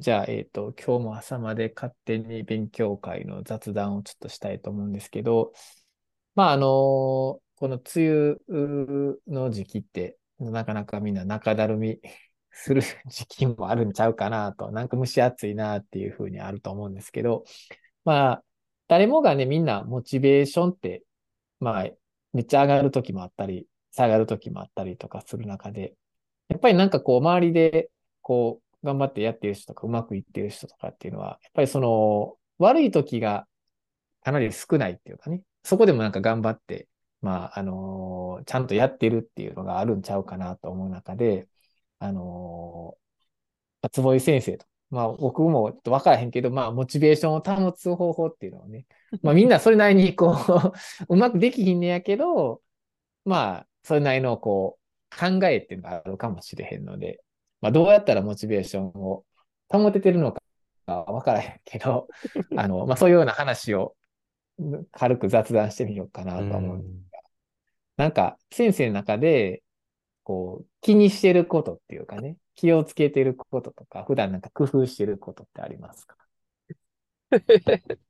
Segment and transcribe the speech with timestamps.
[0.00, 5.52] じゃあ、えっと、今日も朝まで勝手に勉強会の雑談をちょっとしたいと思うんですけど、
[6.36, 8.08] まあ、あの、この梅
[8.48, 11.98] 雨の時期って、なかなかみんな中だるみ
[12.52, 17.44] する時期もあるんちゃうかなと、なんか蒸し暑いなっていうふうにあると思うんですけど、
[18.04, 18.44] まあ、
[18.86, 21.02] 誰もがね、みんなモチベーションって、
[21.58, 21.90] まあ、
[22.32, 25.96] めっちゃ上がる時もあったり、下がる時もあったりとかする中で、
[26.48, 27.90] やっぱりなんかこう、周りで、
[28.22, 33.46] こう、頑張ってやってる人とか、うまくいってる人とかっていうのは、やっぱりその、悪い時が
[34.22, 36.88] かなり少ないっていうかね、そこでもなんか頑張って、
[37.20, 41.48] まあ、あのー、ちゃんとやってるっていうのがあるんちゃうかなと思う中で、
[41.98, 48.86] あのー、坪井先生と、まあ僕もちょっとわからへんけど、まあモチベーションを保つ方法っていうのをね、
[49.22, 50.36] まあみんなそれなりにこ
[51.08, 52.62] う うまくできひんねやけど、
[53.24, 54.78] まあそれなりのこ
[55.12, 57.22] う考えっていうのがあるかもしれへんので、
[57.60, 59.24] まあどうやったらモチベーションを
[59.68, 60.40] 保ててるのか
[60.86, 62.08] わからへんけど、
[62.56, 63.96] あの、まあそういうような話を
[64.92, 67.20] 軽く雑談してみようかなと思うんですが、
[68.04, 69.62] なんか先生の中で、
[70.24, 76.16] こう、気にしてることっていうかね、気をつけてることとか、普段なんか工夫してることってありますか？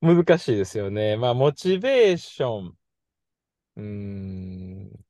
[0.00, 1.16] 難しいですよね。
[1.16, 2.76] まあ、モチベーション。
[3.76, 5.04] うーん。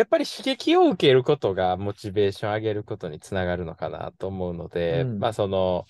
[0.00, 5.84] やっぱり刺激を受けることがモチベーション上げることにつながるのかなと思うので、うん、まあその、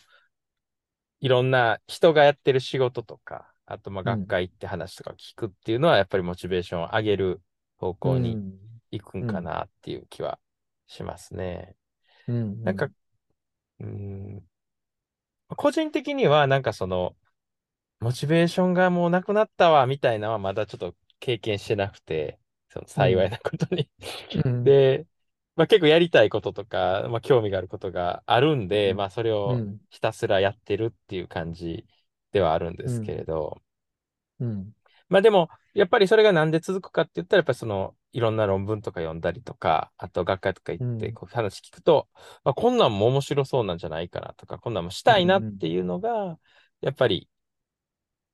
[1.21, 7.41] いろんな人がやってる仕事とか、あとまあ学会行って話とか聞くっていうのはやっぱりモチベーションを上げる
[7.77, 8.37] 方向に
[8.91, 10.41] 行くんかなっていう気は
[10.89, 11.77] しますね。
[12.27, 12.89] うん、なんか、
[13.79, 14.43] うん、
[15.51, 17.15] 個人的にはなんかその、
[18.01, 22.40] モチベーションがもうなくなったわみたいなのはまだちょっと経験してなくて、
[22.71, 23.89] その幸いなことに。
[24.45, 25.07] うん、で、
[25.57, 29.59] まあ、結構やりたいこととか、まあ、興味があることがあるんで、うん、まあそれを
[29.91, 31.85] ひたすらやってるっていう感じ
[32.33, 33.61] ではあるんですけれど、
[34.39, 34.73] うん、
[35.09, 46.39] まあでも、やっぱりそれがなんで続くかって言ったら、やっぱりその、いろんな論文とか読んだりとか、あと学会とか行ってこう話聞くと、うん、まあ、こんなんも面白そうなんじゃないかなとか、こんなんもしたいなっていうのが、
[46.81, 47.29] やっぱり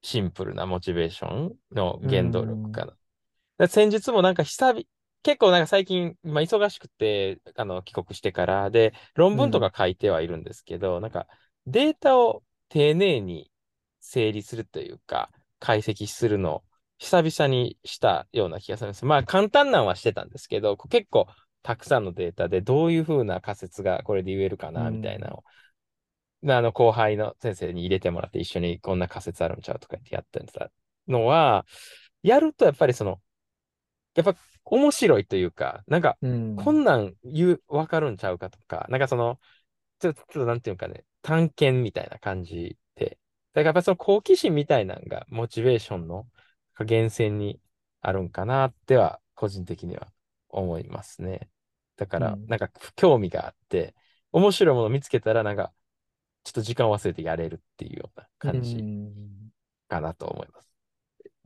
[0.03, 2.97] シンプルなモチベーションの原動力かな。
[3.59, 4.83] うん、先日もなんか久々、
[5.23, 11.27] 結構なんか最近、まあ、忙しくて、あの、帰国してから、で、論文とか書いてはいるんですけど、うん、なんか
[11.67, 13.51] データを丁寧に
[14.01, 16.63] 整理するというか、解析するのを
[16.99, 19.05] 久々にしたような気がするんです。
[19.05, 21.27] まあ簡単なんはしてたんですけど、結構
[21.63, 25.45] たくさんのデータでどういうふうな仮説がこれで言えるかな、みたいなのを、
[26.43, 30.71] うん、あの後輩の先生に入れてもらって一緒にこんな仮説あるんちゃうとか言ってやってた
[31.09, 31.67] のは、
[32.23, 33.21] やるとやっぱりその、
[34.17, 36.19] やっぱ面白いというか、なんか、
[36.57, 39.41] こんなん言う、わかるんちゃうかとか、なんかその、
[40.01, 43.19] ちょっと、なんていうかね、探検みたいな感じで、
[43.55, 46.29] だからやっぱその好奇心みたいなのがモチベーションの
[46.81, 47.61] 源泉に
[48.03, 50.09] あるんかなっては、個人的には
[50.49, 51.51] 思いますね。
[51.97, 53.95] だから、なんか興味があって、
[54.33, 55.73] 面白いものを見つけたら、なんか、
[56.45, 58.87] ちょっと時間を忘れてやれるっていうような感じ
[59.89, 60.71] かなと思います。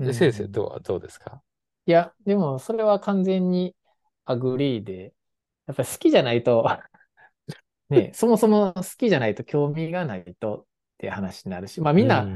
[0.04, 1.42] で先生どう、どうですか？
[1.90, 3.74] いや、でもそれは完全に
[4.24, 5.12] agree で、
[5.66, 6.64] やっぱり好きじゃないと
[7.88, 10.64] ね、そもそも好きじゃないと興味がないとっ
[10.98, 12.28] て話になるし、まあみんな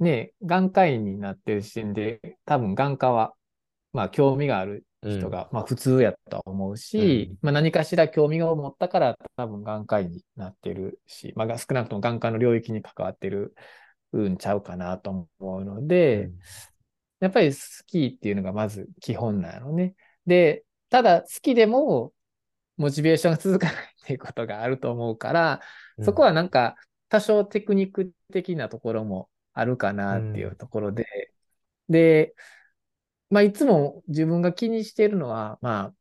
[0.00, 3.34] ね、眼科医になってる時点で、多分眼科は、
[3.92, 13.54] まあ興味がある人が、うん、まあ普通やと思うし、うん、まあ何かしら興味を持ったから多分眼科医になってるし、まあ少なくとも眼科の領域に関わってる
[14.12, 16.38] うんちゃうかなと思うので、うん、
[17.20, 19.94] やっぱり好きっていうのがまず基本なのね。
[20.26, 22.12] で、ただ好きでも
[22.76, 25.60] モチベーションが続かないっていうことがあると思うから、
[26.02, 26.76] そこはなんか
[27.08, 31.06] 多少テクニック的なところもあるかなっていうところで、
[31.88, 32.34] うん、で、
[33.30, 35.94] まあ、いつも自分が気にしているのは、まあ、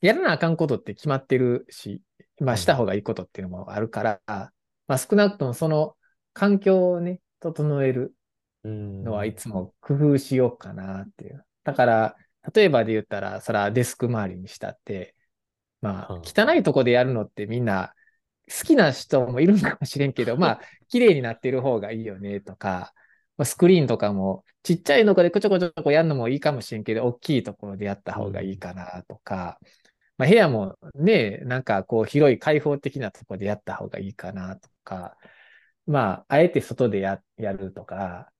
[0.00, 2.02] やらなあかんことって決まってるし、
[2.40, 4.50] まあ、した方がいいことっていうのもあるから、ま
[4.88, 5.94] あ、少なくともその
[6.32, 8.14] 環境をね、整える
[8.64, 11.44] のはいつも工夫しようかなっていう。
[11.64, 12.16] だから、
[12.54, 15.14] 例えばで言ったら、それはデスク周りにしたって、
[15.80, 17.94] まあ、汚いとこでやるのってみんな
[18.48, 22.92] 好きな人もいるかもしれんけど、まあ、綺麗になってる方がいいよねとか、
[23.38, 29.58] まあ、スクリーンとかもちっちゃいのかでこちょこちょこやるのもいいかもしれんけど、大きいところでやった方がいいかなとか、
[30.18, 35.16] まあ、部屋もね、なんかこう広い開放的なところでやった方がいいかなとか、
[35.86, 38.30] まあ、あえて外でややるとか、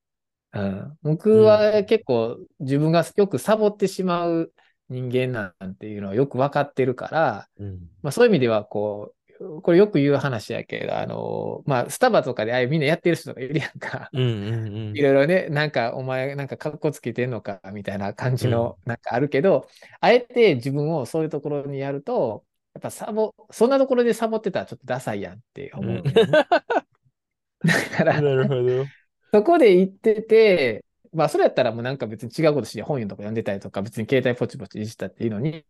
[0.53, 4.51] うん、僕は結構自分がよくサボってしまう
[4.89, 14.09] 人間なんていうのはよく分かってるから、うん、まあ、そういう意味ではこう、これよく言う話やけど、あの、まあ、スタバとかでああいうみんなやってる人がいるやんか。
[14.13, 14.97] うんうんうん。
[14.97, 19.67] いろいろね、なんかお前なんか格好つけてんのかみたいな感じのなんかあるけど、
[19.99, 22.43] あえて自分をそういうところにやると、
[22.75, 26.03] やっぱサボ、そんなところでサボってたらちょっとダサいやんって思う、ね
[27.65, 28.85] だから、なるほど。
[29.33, 35.65] そこで行ってて、まあそれやったらもうなんか別に違うことして本読んとか読んでたりとか、別に携帯ポチポチいじったっていいのに、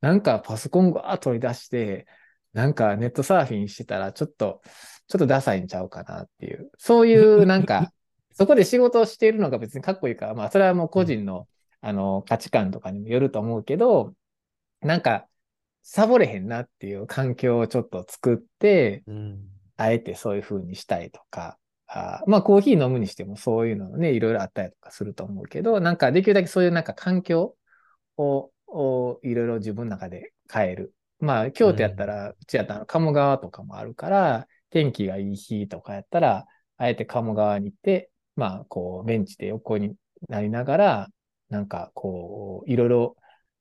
[0.00, 2.06] なんかパソコンが取り出して、
[2.52, 4.62] なんかネットサーフィンしてたらちょっと、
[5.08, 7.92] ちょっとダサいんちゃうかなっていう、そういう なんか、
[8.32, 11.48] そこで仕事をしているのが別にかっこいいから、まあそれはもう個人の、
[11.80, 14.14] あの価値観とかにもよると思うけど、
[14.80, 15.26] なんか、
[15.82, 19.48] サボれへんなっていう環境をちょっと作って、うん。
[19.76, 21.58] あえてそういう風にしたいとか、
[21.94, 27.54] あーまあコーヒー飲むにしてもそういうのね、いろいろあったりとかすると思うけど、なんかできるだけそういうなんか環境
[28.16, 30.94] を、をいろいろ自分の中で変える。
[31.20, 36.46] まあ京都やったら、うちやったら鴨川とかもあるから、天気がいい日とかやったら、
[36.78, 39.94] あえて鴨川に行って、まあこうベンチで横に
[40.28, 41.08] なりながら、
[41.50, 43.16] なんかこう、いろいろ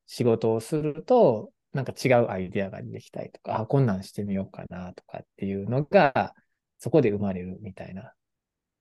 [0.08, 6.34] 仕事をすると、なんか違うアイデアが出てきたりとか、あ、こんなんしてみようかなとかっていうのが、
[6.78, 8.14] そこで生まれるみたいな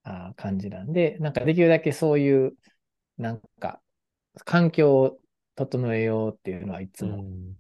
[0.02, 2.55] あ感じなんで、なんかできるだけそういう、
[3.19, 3.81] なんか、
[4.44, 5.19] 環境を
[5.56, 7.56] 整えようっていうのはいつも、うん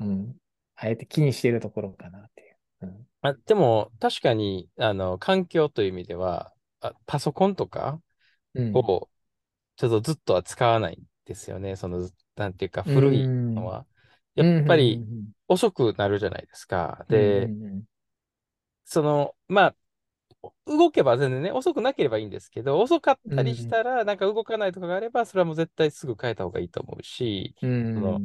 [0.00, 0.36] うん、
[0.76, 2.56] あえて気にしているところかなっていう。
[2.82, 7.98] うんあでも、確かに、あの、環境という意味では、あパソコンとか
[8.54, 9.08] うんを、
[9.76, 11.76] ちょっとずっとは使わないんですよね。
[11.76, 13.86] その、なんていうか、古いのは。
[14.34, 15.02] やっぱり、
[15.48, 17.06] 遅くなるじゃないですか。
[17.08, 17.48] で、
[18.84, 19.76] その、まあ、
[20.66, 27.94] 動けば全然ね、遅くなければいいんですけど、遅かったりしたら、なんか動かないとかがあれば、それはもう絶対すぐ変えた方がいいと思うし、うん。
[27.94, 28.22] その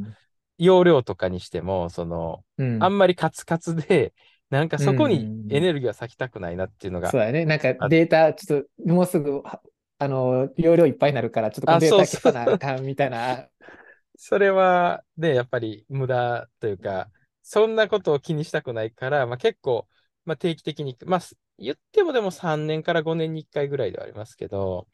[0.57, 2.79] 容量とかにしても、その、うん。
[2.79, 4.13] あんまりカツカツで、
[4.49, 7.45] なんかそこにエネルギーは割きたくないなっていうのがそう、だね。
[7.45, 9.61] なんかあデータ、ちょっともうすぐ、は
[9.99, 13.47] あの、容量いっぱいになるから、ちょっとこのあデータ消さなあかんみたいな。
[14.17, 17.09] それはね、やっぱり無駄というか、
[17.43, 19.87] そんなことを気にしたくないから、まあ、結構、
[20.25, 24.87] まあ、定期的に、まあ、す言ってもでも3年から5年に1回ぐらいではありますけど、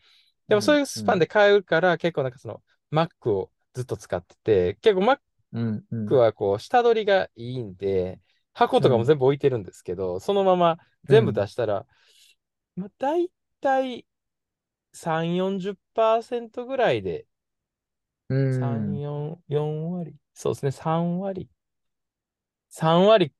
[0.48, 5.20] でもそういうスパンで買うから、結構なんかその Mac をずっと使ってて、結構 Mac。
[6.18, 8.20] はこう下取りがいいんで、
[8.54, 11.86] 箱とかも全部置いてるんですけど、そのまま全部出したら、
[12.76, 13.30] まあ、大
[13.62, 14.06] 体
[14.92, 17.26] 3、40%ぐらいで
[18.30, 20.16] うん3、4、4割。
[20.34, 21.50] そうですね、3割。
[22.70, 23.32] 3割、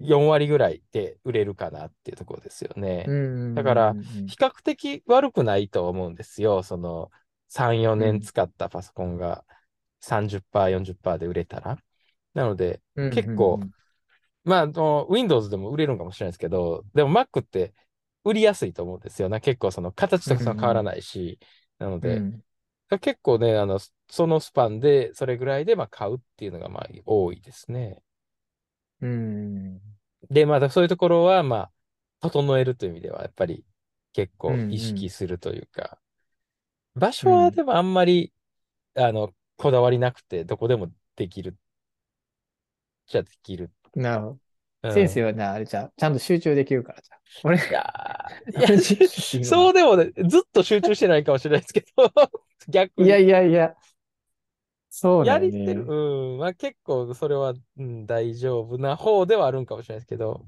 [0.00, 3.04] 4割ぐらいで売れるかなっていうところですよね。
[3.06, 3.94] うんだから
[4.26, 6.62] 比較的悪くないと思うんですよ。
[6.62, 7.10] その
[7.48, 9.44] 3、4年使ったパソコンが
[10.00, 11.78] 30%、40%で売れたら。
[12.34, 13.60] なので、うん結構
[14.44, 17.74] まあ、あの Windows でも売れるのかもしれないですけど、でも Mac って
[18.24, 19.40] 売りやすいと思うんですよね。
[19.40, 21.38] 結構その形とか変わらないし。
[21.78, 22.42] なので、うん
[22.98, 28.02] 結構ね、あの、そのスパンで、それぐらいで、まあ、買うっていうのが、まあ、多いですね。
[29.00, 29.80] うん
[30.30, 31.72] で、まあ、そういうところは、まあ、
[32.20, 33.64] 整えるという意味では、やっぱり、
[34.12, 36.00] 結構意識するというか、
[36.94, 38.32] 場所は、でもあんまり、
[38.96, 41.58] あの、こだわりなくて、どこでもできる。
[43.06, 43.70] じゃできる。
[43.94, 44.38] なるほ
[44.82, 44.90] うど。
[44.90, 47.20] ん先生はな、あれじゃあ、ちゃんと集中できるからじゃあ。
[47.42, 52.12] 俺、いやー、 いや、いそうでもね、ずっと集中してないかもしれないですけど、
[52.68, 53.08] 逆に。
[53.08, 53.74] いやいやいや、
[55.00, 55.84] そうだよやりてる。
[55.84, 55.86] ね。
[55.86, 56.38] うん。
[56.38, 60.46] まあ結構それは、うん、大丈夫な方ではあるんかもしれないですけど。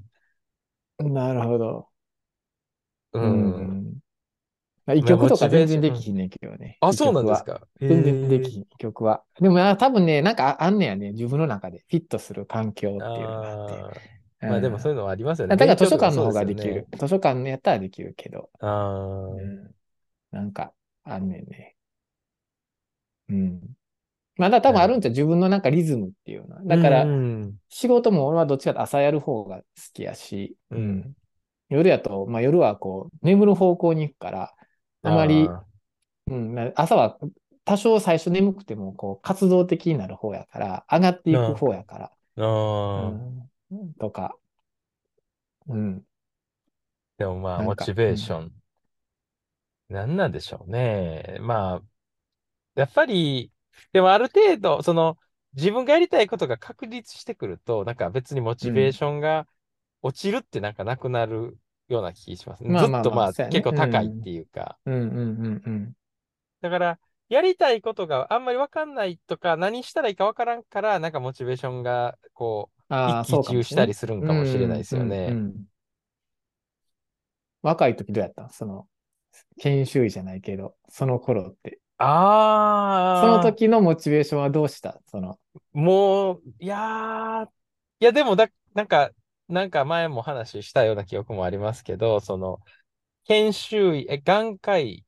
[0.99, 1.89] なるほど。
[3.13, 3.19] う。
[3.19, 3.93] うんん。
[4.85, 6.77] まあ一曲とか全然できひんねんけどね。
[6.81, 7.61] あ、一そうなんですか。
[7.81, 9.23] 全然できへひん、曲は。
[9.39, 11.11] でも、あ多分ね、なんかああんねやね。
[11.11, 13.73] 自分の中でフィットする環境っていうのがあって。
[13.75, 15.55] あーまあでもそういうのはありますよね。
[15.55, 16.85] だから図書館の方ができる。。
[16.99, 18.49] 図書館のやったらできるけど。
[18.59, 19.73] ああ、うん
[20.31, 21.75] なんか、あんねんね。
[23.29, 23.75] うん。
[24.37, 26.63] まあ、だ多分あるんちゃう自分のなんかリズムっていうのは。
[26.63, 29.63] だからう、ん仕事も俺はどっちかって朝やる方が好
[29.93, 31.13] きやし、うん。
[31.69, 34.53] 夜やと、まあ夜はこう、眠る方向に行くから、
[35.03, 35.65] あまり、あ
[36.27, 37.17] うん、な朝は
[37.65, 42.45] 多少最初眠くても、こう、活動的になる方やから、上がっていく方やから、う
[43.75, 44.35] ん、とか、
[45.67, 46.05] うん、
[47.17, 48.53] でもまあ、モチベーション。
[49.89, 51.37] なんなんでしょうね。
[51.41, 51.81] まあ、
[52.75, 53.51] やっぱり、
[53.91, 55.17] でもある程度、その、
[55.53, 59.47] 自分がやりたいことが確立してくると、なんか別にモチベーションが
[60.01, 62.69] 落ちるってなんかなくなるような気しますね。
[62.69, 64.77] まあまあまあずっとまあ結構高いっていうか。
[64.85, 65.93] うん、うん、うん、うん。
[66.61, 66.99] だから、
[67.29, 75.27] やりたいことがあんまりわかんないとか、何したらいいかわからんから、なんかモチベーションが、こう、一喜したりするんうかもしれないでん、うん、うすよね。
[75.31, 75.65] ん。
[77.61, 78.87] 若い時どうやったその、
[79.59, 81.79] 研修医じゃないけど、その頃って。
[83.15, 85.01] そのあ時のモチベーションはどうした？
[85.07, 87.45] その、ー、もう、いやー、
[87.99, 89.11] いやでもだ、なんか、
[89.47, 92.59] なんか前も話したような記憶もありますけど、その、
[93.25, 95.05] 研修医、え、眼科医、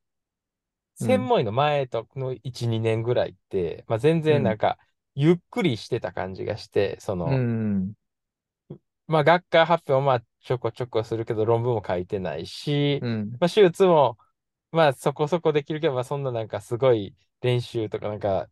[1.00, 4.78] うん、専門医の前との1、2年ぐらいって、まあ、全うん、然なんか、
[5.14, 7.92] ゆっくりしてた感じがして、そうの、ん、
[9.06, 14.18] まあ、学会発表もまあちょこちょこするけど、論文も書いてないし、うん、まあ、手術も、
[14.72, 18.48] まあ、そこそこできるけど、まあ、そんななんかすごい練習とかなんか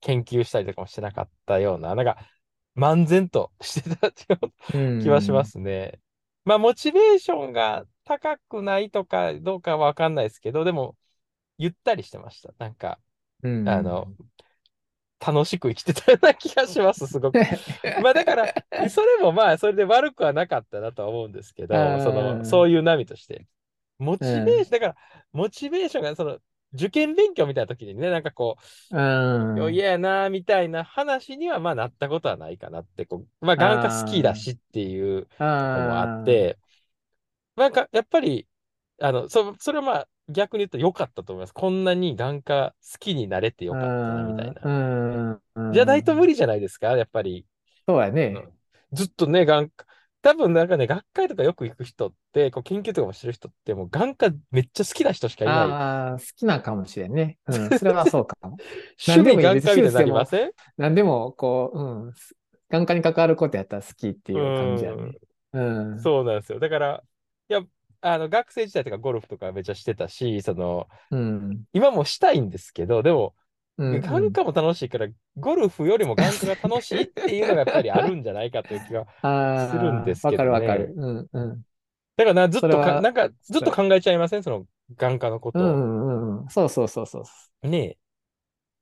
[0.00, 2.18] 研究したりとかもしてなかったような、なんか、
[2.76, 4.12] 漫然としてた
[4.98, 6.00] 気はしまん、すね。
[6.44, 10.96] まあ、モチベーションが高くないとかどうかはわかんないですけど、でも、
[11.58, 12.54] ゆったりしてました。
[12.58, 13.00] なんか、
[13.42, 14.32] うあの、ん。
[15.20, 17.38] 楽しく生きてたような気がします、すごく。
[17.96, 18.50] まあだから、
[18.90, 23.46] それもまあ、それで悪くはなかったなとは思うんですけうど、その、そん、ういう波として。
[24.02, 24.96] モうん、チベーション、だから、
[25.32, 26.38] モチベーションが、その、
[26.74, 28.56] 受験勉強みたいな時にね、なんかこ
[28.90, 28.96] う
[29.56, 36.58] う、ん、嫌やな、みたいな話には、まあなったことはないかなって、こう、まあ眼科好きだあしっていうあ、のもあって、
[37.56, 38.48] なんか、やっぱり、
[39.00, 41.52] あの、そ、それはまあ、逆に言うと良かったと思います。
[41.54, 44.72] こんなに眼科好きになれてようかったな、みたいん、うな。
[45.34, 46.28] ん、うじゃないと無ん。
[46.28, 47.46] 理じゃないですか、やっぱり。
[47.88, 48.34] そうやね。
[48.34, 48.58] うん
[48.92, 49.86] ずっとね、眼科、
[50.22, 55.56] 多分なんかね、学会とかよく行く人って、こう研究とかもしてる人って、もう眼科めっちゃ好きな人しかいない。
[55.56, 57.38] ああ、好きなんかもしれんね。
[57.46, 58.56] うん、 それはそうかも。
[59.06, 60.52] 趣味眼科みたいになりません？
[60.78, 62.12] 何でも、こう、うん、
[62.70, 65.06] 眼科に関わることやったら好きってういう感じやん。
[65.06, 65.18] ね。
[65.54, 65.60] う
[65.94, 66.60] ん、そうなんですよ。
[66.60, 67.02] だから、
[67.48, 67.62] いや、
[68.00, 73.34] あの、学生時代とかゴルフとかめっちゃしてたし、その、うん、今もしたいんですけど、でも、
[73.78, 74.00] うん、うん。
[74.00, 79.06] 眼科も楽しいから、ゴルフよりも眼科が楽しいっていうのがやっぱりあるんじゃないかという気が
[79.54, 80.94] するんでああ、わすけかるわかる。
[80.94, 81.28] どね。
[81.32, 81.62] うん、うん。
[82.16, 84.42] だからな、ずっとか、なんか、ずっと考えちゃいません？
[84.42, 85.74] その眼科のこうん、とを。
[85.74, 86.48] うん、うん。
[86.48, 87.20] そうそうそうそ
[87.62, 87.68] う。
[87.68, 87.98] ねえ。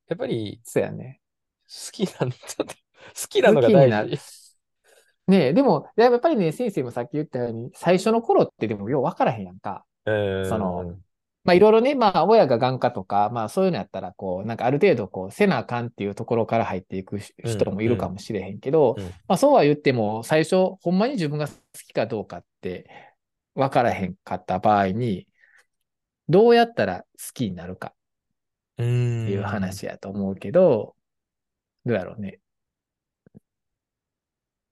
[0.08, 1.20] やっぱりそうやね。
[1.68, 2.36] 好きなんだ。
[2.58, 3.70] 好きな好のが。
[3.70, 4.20] 大事。
[5.26, 9.84] ねえ、でも、やっぱりね、先生もさっき言ったように、最初の頃ってでもようわからへんやんか。
[10.04, 10.10] う
[10.42, 11.04] その、ーん。
[11.44, 19.20] まあいろいろね、まあ親が眼科とか、まあそういうのやったら、こう、なんかある程度こう、せなあかんっていうところから入っていく人もいるかうん、もしれへんけど、うん。
[19.26, 21.54] まあそうは言っても、最初、ほんまに自分が好
[21.88, 22.90] きかどうかって
[23.54, 25.26] 分からへんかった場合に、
[26.30, 27.94] どうやったら好きになるか
[28.78, 28.82] う
[29.22, 29.42] っていう。
[29.42, 30.94] 話やと思うけど、
[31.86, 32.40] どうやろうね。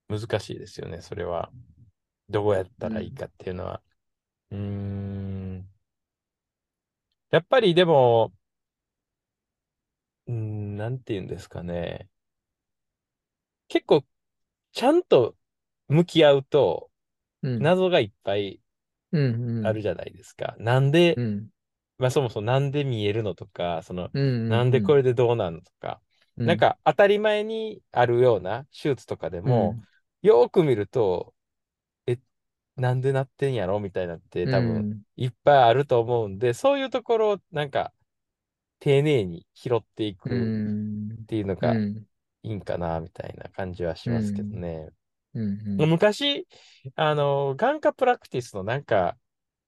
[0.09, 1.51] 難しいですよね、それは。
[2.31, 2.99] どうやったうん。
[2.99, 3.83] らいいかっていうのは。
[4.53, 5.38] うーん。
[7.31, 8.33] やっぱりでも、
[10.29, 12.09] うーん、なんて言うんですかね。
[13.69, 14.05] 結構、
[14.73, 15.37] ちゃんと
[15.89, 16.91] 向き合うと、
[17.43, 17.61] うん。
[17.61, 18.63] 謎がいっぱい
[19.13, 19.21] うん。
[19.23, 19.63] うん。
[19.63, 20.55] あるじゃないですか。
[20.59, 21.49] なんで、うん。
[21.99, 24.23] まあそもそもなんで見えるのとか、その、うん。
[24.49, 24.87] なんでうん。
[24.87, 26.03] これでどうなのとか、
[26.37, 26.47] うん。
[26.47, 29.89] なんか当たり前にあるような手術とかでも、うん。
[30.23, 31.38] よーく見ると、え、
[32.79, 35.03] なんでなってんやろみたいなってう多分ん。
[35.17, 37.93] いっぱいあると思うんで、そういうところをなんか
[38.81, 41.25] 丁寧に拾っていうくん。
[41.25, 42.07] っていうのがうん。
[42.43, 44.61] いいんかな、みたいな感じはしうますけどん。
[44.61, 44.91] ね。
[45.35, 45.89] うん。
[45.89, 46.47] 昔、
[46.97, 49.17] あの、眼科プラクティスのなんか、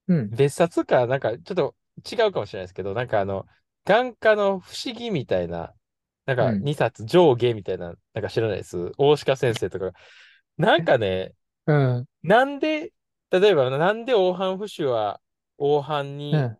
[0.08, 0.30] うん。
[0.30, 1.76] 別冊か、なんかちょっと
[2.10, 3.46] 違うかもしれないですけど、なんかあの、
[3.84, 5.74] 眼科の不思議みたいな、
[6.26, 6.60] なんかうん。
[6.60, 8.92] 2冊上下みたいな、なんか知らないです？
[8.98, 9.92] 大鹿先生とか。
[10.58, 11.34] なんかね、
[11.66, 12.06] うん。
[12.22, 12.92] なんで、
[13.30, 15.20] 例えばなんで黄斑浮腫は
[15.58, 16.58] 黄斑にうん。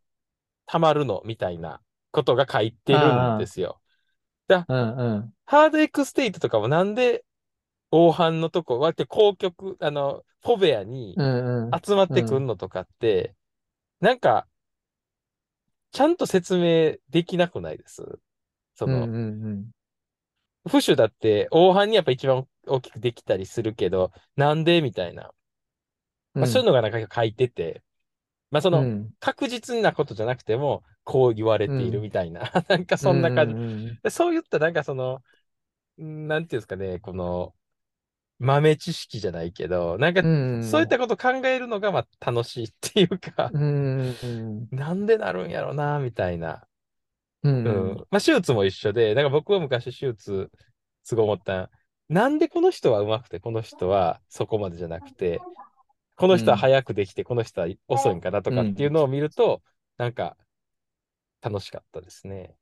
[0.66, 1.80] 溜まるのみたいな
[2.12, 3.80] ことが書いてるんであすよ。
[4.48, 4.98] だあ、うん。
[4.98, 5.34] うん。
[5.46, 7.24] ハードエクステイトとかもなんで
[7.92, 11.70] 黄斑のとこ、割って光極、あの、フォベアにうん。
[11.84, 12.46] 集まってくんうん。
[12.46, 13.34] のとかって、
[14.00, 14.46] なんか、
[15.92, 18.02] ちゃんと説明できなくないです？
[18.76, 18.94] そうん。
[18.94, 19.44] の、うん。
[19.44, 19.70] うん。
[20.66, 24.82] 浮腫だって黄斑にやっぱ一番大きくできたりするけど、なんで？
[24.82, 25.32] みたいな。
[26.38, 26.72] まあ、そういううん。
[26.72, 27.82] のがなんか書いてて、
[28.50, 29.14] まあその、うん。
[29.20, 32.02] 確実なことじゃなくても、こう言われているうん。
[32.02, 32.42] みたいな。
[32.68, 33.56] なんかうそんな感じ。
[33.87, 34.10] ん。
[34.10, 35.22] そういったなんかその、
[36.02, 37.54] んなんていうんですかね、この、
[38.38, 40.30] 豆知識じゃないけど、なんか、うん。
[40.60, 44.18] そういったこと考えるのが、まあ、楽しいっていうか、うん。
[44.22, 44.26] う
[44.64, 44.70] ん。
[44.70, 46.66] なんでなるんやろな、みたいな。
[47.42, 47.94] ううん。
[47.94, 48.06] ん。
[48.10, 50.50] まあ、手術も一緒で、なんか僕は昔手術、
[51.04, 51.70] すごい思った。
[52.08, 55.40] なんでこの人は上手くて、この人はそこまでじゃなくて、
[56.20, 56.60] この人はうん。
[56.60, 58.94] 早くできて、この人は遅いんかなとかっていううん。
[58.94, 59.62] のを見ると、
[59.96, 60.36] なんか
[61.40, 62.54] 楽しかったですね。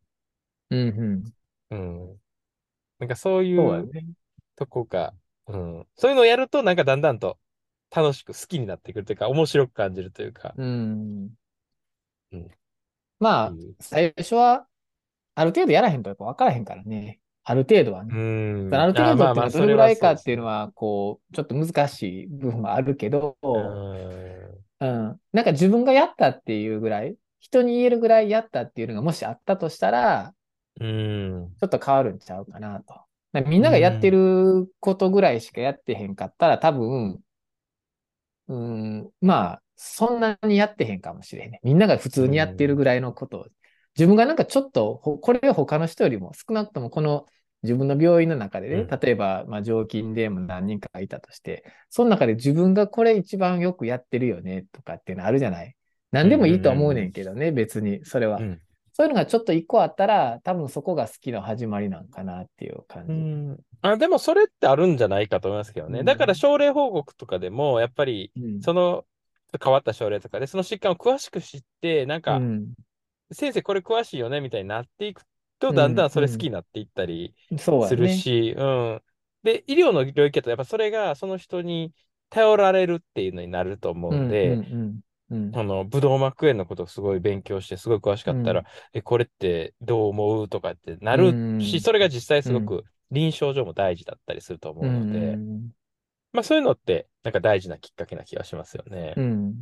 [0.71, 1.33] うん。
[1.71, 2.21] うん。
[2.99, 3.91] なんかそういう。
[4.57, 5.15] とこが
[5.47, 5.87] うん。
[5.97, 7.39] そういうのをやると、なんかだんだんと
[7.95, 10.55] 楽しく好きになってくるというか、面白く感じるというか。
[10.57, 11.31] うん。
[12.33, 12.49] うん。
[13.19, 14.67] まあ、最初は、
[15.35, 17.21] ある程度やらへんとやっぱ分からへんからね。
[17.51, 18.13] ある程度はね。
[18.15, 18.75] うん。
[18.75, 25.21] ある程度ってどれぐらいかっていうのは、こう、ちょっと難しい部分もあるけど、うん。
[25.33, 30.35] なんか自分がやったっていうぐらい、人に言えるぐらいやったっていうのがもしあったとしたら、
[30.79, 31.51] うん。
[31.59, 33.01] ちょっと変わるんちゃうかなと。
[33.47, 37.19] みんながやってることぐらいしかやってへんかったら、多分、
[38.49, 41.61] うん、まあ、そんなにやってへんかもしれへんね。
[41.63, 43.47] みんなが普通にやってるぐらいのことを。
[43.97, 47.25] 自分がなんかちょっと、これを他の人よりも少なくともこの
[47.63, 55.75] 自分の病院の中でね、例えば、まあ、常勤でも何人かいたとして、その中で自分がこれ一番よくやってるよねとかっていうのあるじゃない？
[56.13, 58.39] 何でもいいと思うねんけどね、別に、それは。
[58.93, 63.13] そういうのがちょっと一個あったら、多分そこが好きの始まりなんかなっていう感じ。
[63.13, 63.59] うん。
[63.81, 66.01] あでもそれってあるんじゃないかと思いますけどね。
[66.01, 69.05] うん、だから症例報告とかでも、やっぱり、その
[69.63, 72.73] 変わった症例とかで、その疾患を詳しく知って、なんか、うん、
[73.31, 75.23] 先生これ詳しいよねみたいになっていく
[75.59, 79.01] と、だんだんそれ好きになっていったりするし、うん、ね、
[79.43, 81.93] で、医療の領域だと、やっぱそれがその人に
[82.31, 85.01] 頼られるっていうのになると思うんで、うんうんうん
[85.31, 95.71] うん、あの、ブドウ膜炎のことをすごい勉強して、すごい詳しかったら、うん、え、これってどう思うとかってなるし、うん、それが実際すごく臨床上も大事だったりすると思うので、うん、
[96.33, 99.15] まあそういうのって、なんか大事なきっかけな気がしますよね。
[99.17, 99.55] うん。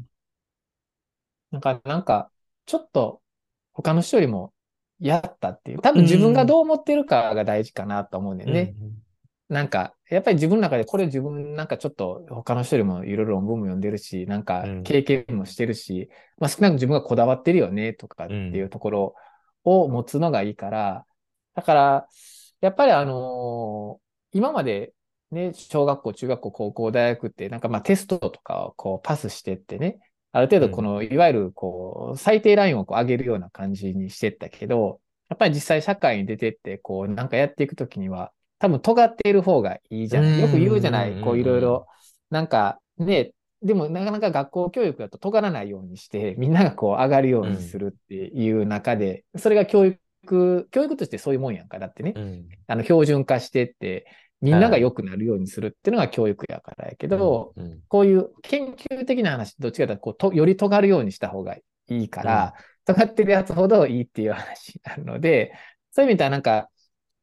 [1.51, 2.31] なんか、なんか、
[2.65, 3.21] ちょっと
[3.73, 4.53] 他の人よりも
[5.01, 8.75] やったっていう、多分自分がどう思ってるかが大事かなと思うんだよね。
[8.81, 8.93] うん。
[9.49, 19.15] なんか、やっぱり自分の中でこれ自分なんかちょっと他の人よりもいろいろ論文も読んでるし、なんか経験もしてるし、うん、まあ少なく自分がこだわってるよねとかっていうところ
[19.65, 21.05] を持つのがいいから、
[21.55, 22.07] だから、
[22.61, 24.93] やっぱりあのー、今まで
[25.31, 29.99] ね、小学校、中学校、高校、大学って、なんかまあテストとかをこうパスしてってね、
[30.37, 40.41] ある程度この、いわゆるこう、最低ラインをこう上げるような感じにしてったけど、やっぱり実際社会に出てって、こう、なんかやっていくときには、多分尖っている方がいいじゃない。
[40.41, 41.23] よく言うじゃない。
[41.23, 41.87] こういろいろ。
[42.29, 51.79] なんかね、でもなかなか学校教育だと尖らないようにして、みんながこう上がるようにするっていう中で、それが教育、教育としてそういうもんやんか。
[51.79, 54.07] だってね、うん、あの標準化してって、
[54.41, 65.53] みんなが良くなるようにするっていうのが教育やからやけど、うんうん、こういう研究的な話、どっちかというとこうと、より尖るようにした方がいいから、尖ってるやつほどいいっていう話なので、
[65.91, 66.69] そういう意味ではなんか、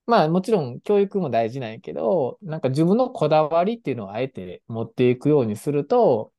[0.06, 6.34] まあもちろん教育も大事なんやけど、なんか自分のこだわりっていうのをあえて持っていくようにすると、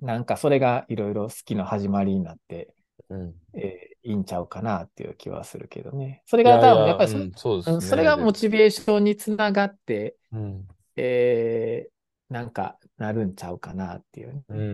[0.00, 2.74] なんかそれがいろいろ好きの始まりになって、
[3.10, 6.22] うん、えー、いいんちゃうかなっていう気はするけどね。
[6.26, 14.68] それが多分やっぱりそ,、うんそね、それがモチベーションにつながって、うん、えー、なんかなるんちゃうかなっていう、うんうんう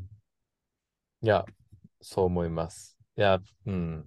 [0.00, 0.08] ん。
[1.22, 1.44] いや、
[2.00, 2.96] そう思います。
[3.16, 4.04] いや、うん。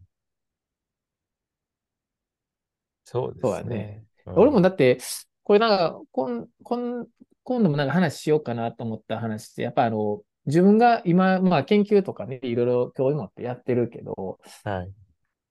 [3.04, 3.52] そうですね。
[3.52, 4.04] そうやね。
[4.26, 5.00] うん、俺もだって、
[5.44, 7.08] これなんか、こん、こん、
[7.44, 14.92] 今度もなんか話しようかなと思った話って、やっぱあの、自分が今、まあ研究とかね、いろいろ興味持ってやってるけど、はい。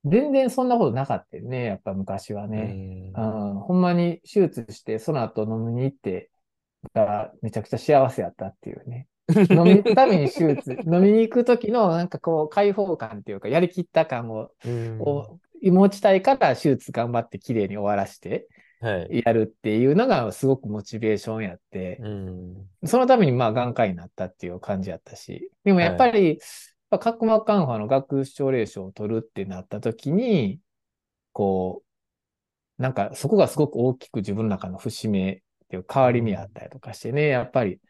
[0.04, 3.12] 全然そんなことなかったよね、やっぱ昔はね。
[3.14, 6.30] うん、ほんまに手術して、その後飲みに行って、
[6.94, 9.08] がめちゃくちゃ幸せやったっていうね。
[9.50, 14.50] 飲みに行くために手術、飲みに行く時のなんかこう開放感っていうか、やりきった感を、
[15.00, 18.46] を持ちたいから手術頑張って綺麗に終わらして、
[18.80, 22.00] やるっていうのがすごくモチベーションやって、
[22.84, 26.38] そのためにまあ眼科医になったっていう感じやったし、でもやっぱり、
[26.90, 30.60] はい、角膜カンファの学症例書を取るってなった時に、
[31.32, 31.82] こ
[32.78, 37.80] う、なんかそこがすごく大きく自分の中の節目っていう変わり目あったりとかしてね、やっぱり。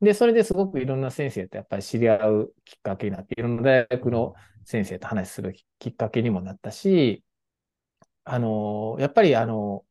[0.00, 7.24] で、それですごくいろんな先生とやっぱり知り合うきっかけになって、いろんな大学の先生と話するきっかけにもなったし、
[8.24, 9.84] あの、やっぱりあの、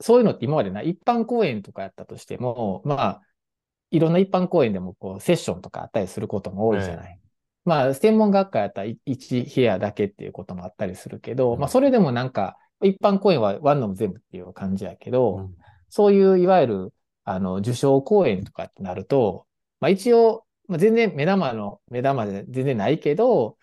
[0.00, 3.22] そういうのって今までな、一般公演とかやったとしても、まあ、
[3.90, 7.20] いろんな一般公演でもこう、セッションとかあったりすることも多いじゃない。
[7.64, 15.56] まあ、専門学科やったら1部屋だけっていうこともあったりするけど、うん、まあ、それでもなんか、一般公演はワンのも全部っていう感じやけど、うん、
[15.88, 19.46] そういういわゆる、あの、受賞公演とかってなると、
[19.80, 23.56] まあ一応、まあ、全然目玉の、目玉で全然ないけど、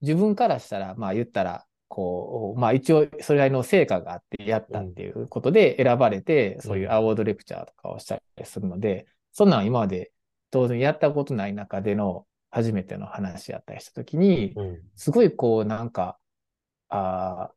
[0.00, 10.10] 自分からしたら、まあ言ったら、こう、まあ一応それなりの成果があってやったっていうことで選ばれて、そういうアワードレクチャーとかをしたりするので、そんなん今まで
[10.50, 14.54] 当然やったことない中での初めての話やったりしたときに、
[14.96, 16.16] すごいこうなんか、
[16.88, 17.50] あ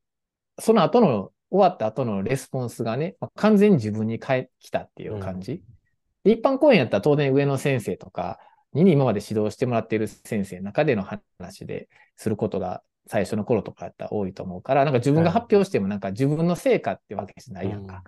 [0.60, 5.64] その後の終わった後のレスポンスがね、まあ、完全に自分に返ってきたっていう感じ。
[6.26, 8.40] で一般講演やったら当然上の先生とか
[8.74, 18.04] に今まで指導してもらっている先生の中での話ですることが最初の頃とかやったら多いと思うから、なんか自分が発表してもなんか自分の成果ってわけじゃないやんか。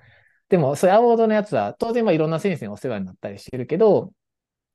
[0.50, 4.14] でも、そういうアワードのやつは、当然はいろんな先生にお世話になったりしてるけど、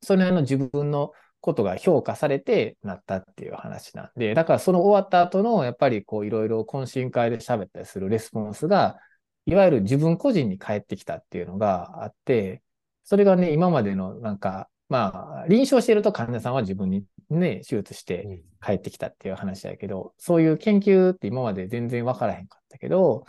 [0.03, 8.99] その辺の自分のことが評価されてなったっていう話なんで、だからその終わった後の、やっぱりこういろいろ懇親会で喋ったりするレスポンスが、
[9.47, 12.63] いわゆる自分個人に返ってきたっていうのがあって、
[13.05, 23.25] それがね、今までのなんか、まあ、臨床してると患者さんは自分にね、手術して帰ってきたっていう話やけど、そういう研究って今まで全然わからへんかったけど、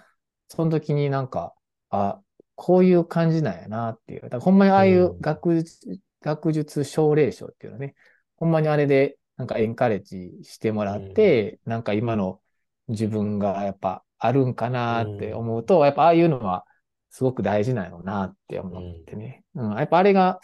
[0.50, 1.54] その時になんか、
[1.90, 2.20] あ、
[2.56, 4.22] こういう感じなんやなっていう。
[4.24, 7.96] だからほんまにああいう学術、うん、学術奨励賞っていうのね、
[8.36, 12.42] ほんまにあれでなんかエンカレッジしてもらって、うん、なんか今の
[12.90, 16.66] 自分がやっぱあるんかなって思うと、うん、やっぱああいうのは
[17.10, 19.44] すごく大事なのなって思ってね。
[19.56, 20.40] うん、やっぱあれが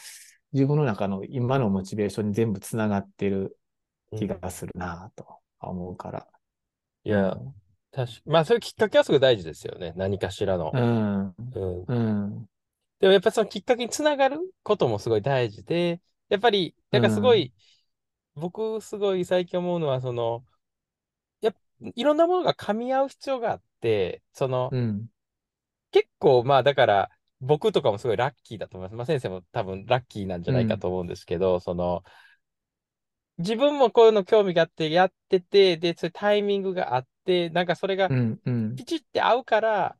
[0.53, 3.57] 自分の中の今のモチベーションに全部つながってる
[4.17, 5.25] 気がするなと
[5.59, 6.27] 思うから。
[7.03, 7.37] いや、
[7.91, 9.93] 確かまあ、そういうきっかけはすごい大事ですよね。
[9.95, 10.71] 何かしらの。
[10.73, 11.35] うん。
[11.87, 12.45] うん。
[12.99, 17.53] でもやっぱりそのきっかけにつながることもすごい大事で、やっぱり、なんかすごい、
[18.35, 20.45] うん、僕すごい最近思うのは、その、
[21.41, 21.53] や
[21.95, 25.07] いろんなものが噛み合う必要があって、その、うん、
[25.91, 27.09] 結構まあだから、
[27.41, 28.95] 僕とかもすごいラッキーだと思います。
[28.97, 32.03] まあ先生も多分ラッキーなんじゃないかと思うんですけど、うん、その、
[33.37, 39.95] 自分もこういうの興味があってやってて、で、そういうタイミングがあって、なんかそれがピチって合うから、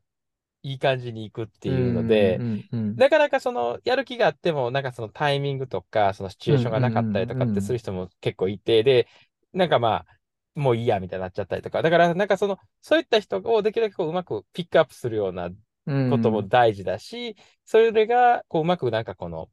[0.62, 2.38] いい感じにいくっていうので、
[2.70, 9.08] なかなかその、やる気があっても、なんかそのタイミングとか、そのシチュエーションがなかったりとかってする人も結構いて、で、
[9.54, 10.06] なんかまあ、
[10.54, 15.48] もういいやみたいになっちゃったりとか、だからなんかその、そういった人をできるだけこううまくピックアップするような
[15.86, 19.48] ことも大事だし、それがこううまくなんかこの、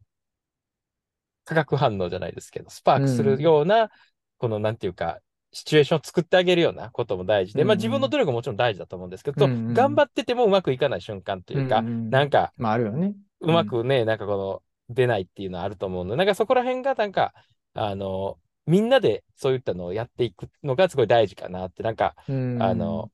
[1.45, 3.89] 化学反応じゃないですけど、スパークするような、うん、
[4.37, 5.19] この、なんていうか、
[5.53, 13.13] シチュエーションを作ってあげるようなことも大事で、うん、まあ自分の努力ももちろん大事だと思うんですけど、うん、頑張っててもうまくいかない瞬間というか、うん、なんか、まああるよね。
[13.39, 17.33] うまくね、なんかこの、出ないっていうのはあると思うので、なんかそこら辺がなんか、
[17.73, 23.11] あの、みんなでそういったのをやっていくのがすごい大事かなって、なんか、あの、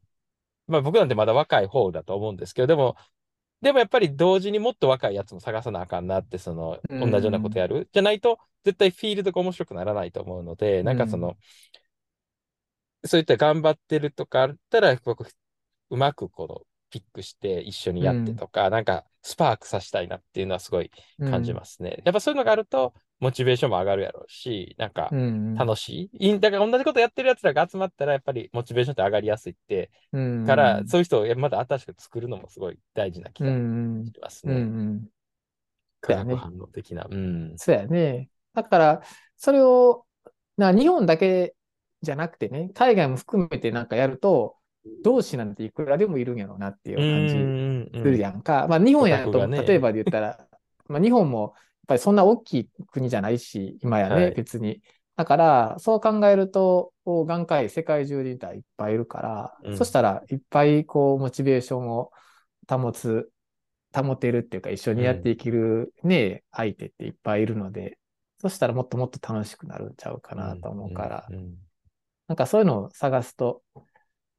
[0.68, 2.96] まあ僕なんてまだ若い方だと思うんですけど、でも、
[3.62, 7.90] でもやっぱり同時にもっと若いやつも探さなあかんなって、その、同じようなことやる。
[7.94, 11.38] じゃないと、絶対フィールドが面白くならないと思うので、なんかその、
[13.06, 15.26] そういった頑張ってるとかあったら、僕、
[15.90, 22.04] うまくこの、ピックして一緒にやってとか、なんかスパークさせたいなっていうのはすごい感じますね。
[22.06, 25.10] やっぱそういうのがあると、モチベーションも上がるやろうし、なんか
[25.58, 26.30] 楽しい？
[26.34, 33.54] うん、だから同じことやってるやつらが集まったら、やっぱりモチベーションって上がりやすいって、うん、から、そういう人をまだ新しく作るのもすごい大事な気がし
[34.22, 34.54] ますね。
[34.54, 35.08] うん、
[36.02, 37.08] 化学反応的な。
[37.10, 37.54] うん。
[37.58, 38.30] そうやね。
[38.54, 39.02] だから、
[39.38, 40.06] それを、
[40.58, 41.56] な日本だけ
[42.02, 44.58] じゃなくてね、海外も含めてなんかやると、
[45.02, 48.68] 同志なんていくらでもいるんやろうなっていう感じするやんか。
[48.70, 50.46] まあ日本やと、ね、例えばで言ったら、
[50.90, 54.82] まあ日本もっぱりそんな大きい国じゃないし、今やね、はい、別に。
[55.16, 58.38] だから、そう考えると、眼科医世界中にいっ
[58.78, 62.12] ぱいいるから、うん、そしたらいっぱいこう、モチベーションを
[62.68, 63.30] 保つ、
[63.96, 68.00] 保てるっていうか、一緒にやっていけるね、うん、相手っていっぱいいるので、
[68.40, 71.54] そしたらもっともっと楽しくなるんちゃうかなと思うから、うん、
[72.28, 73.62] なんかそういうのを探すと、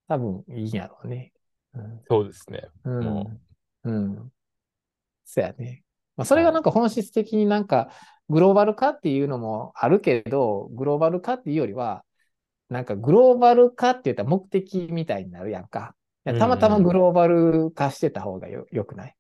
[0.09, 1.33] 多分いいんやろうね。
[1.75, 2.65] うん、そうですね。
[2.85, 3.41] うん。
[3.85, 4.33] うん。
[5.25, 5.84] そうやね。
[6.17, 7.91] まあ、それがなんか本質的になんか
[8.29, 12.05] グローバル化っていうのもあるけど、グローバル化っていうよりは、
[12.69, 15.95] なんかグローバル化って言ったら目的みたいになるやんか。
[16.25, 19.15] たまたまグローバル化してた方がよよくない？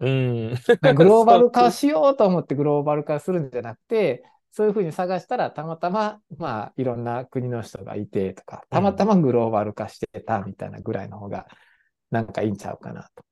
[0.00, 0.54] うん。
[0.96, 11.46] グローバル化しようと思ってグローバル化するんじゃなくて、そういうふうに探したら、たまたま、まあ、いろんな国の人がいてとか、たまたまグローバル化してたみたいなぐらいの方が、
[12.10, 13.24] なんかいいんちゃうかなと。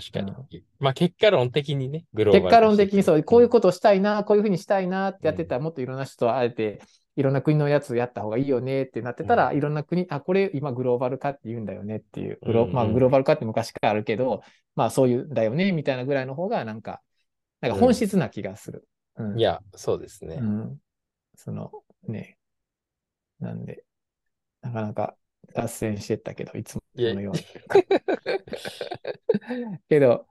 [0.00, 0.30] 確かに。
[0.30, 6.82] うん、まあ結果論的にね、グローバル結果論的にそう、こういうことしたいな、こういうふうにしたいなってやってたら、もっといろんな人と会えて、
[7.16, 14.42] いろんな国のやつやった方がいいよねってなってたら、うん、いろんな国、あ、これ今グローバル化って言うんだよねっていう、グロ,、まあ、グローバル化って昔からあるけど、
[14.74, 17.00] まあそういうんだよねみたいなぐらいの方が、なんか、
[17.62, 18.86] なんか本質な気がする。
[19.16, 20.36] うん、いや、そうですね。
[20.40, 20.76] うん。
[21.36, 21.72] その、
[22.06, 22.36] ね。
[23.40, 23.84] なんで、
[24.60, 25.16] なかなか
[25.54, 27.40] 脱線してったけど、いつものように。
[29.88, 30.26] けど、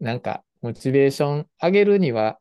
[0.00, 2.38] なんか、モチベーション上げるには、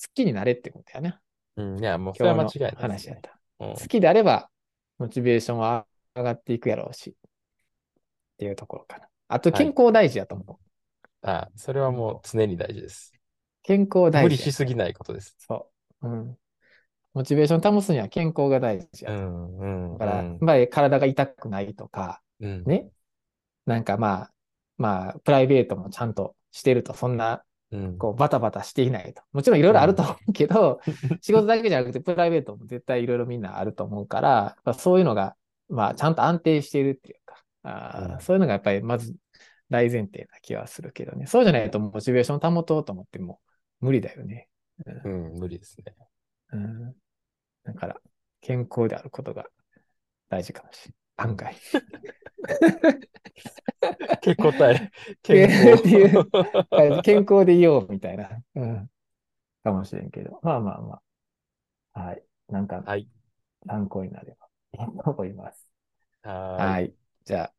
[0.00, 1.18] 好きになれってことやね。
[1.56, 3.74] うん、いや、もうそれは間違いない、ね、話やった、うん。
[3.74, 4.50] 好きであれば、
[4.98, 7.10] モチベーションは上がっていくやろうし。
[7.10, 7.14] っ
[8.38, 9.08] ていうところかな。
[9.28, 10.56] あと、はい健康大事やと思う。
[11.22, 13.12] あ、それはもう常に大事です。
[13.62, 14.22] 健康大事。
[14.24, 15.34] 無理しすぎないことです。
[15.38, 15.70] そ
[16.02, 16.08] う。
[16.08, 16.36] うん。
[17.14, 19.16] モチベーション保つには健康が大事やと。
[19.16, 22.88] うん、うん、だから、体が痛くないとか、うん、ね。
[23.66, 24.32] なんかまあ、
[24.78, 29.22] まあ、プライベートもちゃんとしてると、そんな、うん、こう、バタバタしていないと。
[29.32, 30.80] もちろんいろいろあると思うけど、
[31.20, 35.36] 仕事だけじゃなくて、プライベートも絶対いろいろみんなあると思うから、まあそういうのが、
[35.68, 39.16] まあ、ちゃんと安定しているっていうか、あーうんそういうのがやっぱりまず
[39.68, 41.26] 大前提な気はするけどね。
[41.26, 43.40] そうじゃないとモチベーション保とうと思っても
[43.80, 44.48] 無理だよね。
[45.04, 45.94] うん、無理ですね。
[46.52, 46.94] うん。
[47.64, 48.00] だから、
[48.40, 49.46] 健康であることが
[50.28, 51.05] 大事かもしれない。
[51.16, 51.54] 案外。
[54.22, 54.90] 結構大変。
[55.22, 56.30] 健健っていう
[56.70, 57.02] 康。
[57.02, 58.30] 健康でいようみたいな。
[58.54, 58.90] うん。
[59.64, 60.38] かもしれんけど。
[60.42, 61.00] まあまあま
[61.94, 62.00] あ。
[62.00, 62.22] はい。
[62.48, 63.08] なんかはい。
[63.66, 65.66] 参考になればいいと思います。
[66.22, 66.70] はーい。
[66.70, 66.94] はい。
[67.24, 67.52] じゃあ、